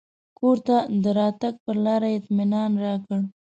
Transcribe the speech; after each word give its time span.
کور 0.37 0.57
ته 0.67 0.77
د 1.03 1.05
راتګ 1.17 1.53
پر 1.65 1.75
لار 1.85 2.01
یې 2.09 2.15
اطمنان 2.19 2.71
راکړ. 2.85 3.19